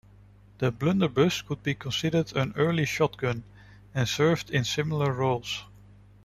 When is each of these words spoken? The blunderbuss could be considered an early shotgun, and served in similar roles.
The 0.57 0.71
blunderbuss 0.71 1.43
could 1.43 1.61
be 1.61 1.75
considered 1.75 2.35
an 2.35 2.53
early 2.57 2.85
shotgun, 2.87 3.43
and 3.93 4.09
served 4.09 4.49
in 4.49 4.63
similar 4.63 5.13
roles. 5.13 5.65